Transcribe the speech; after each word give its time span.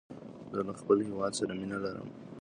زه 0.53 0.61
له 0.67 0.73
خپل 0.79 0.97
هیواد 1.07 1.31
سره 1.39 1.51
مینه 1.59 1.77
لرم. 1.83 2.09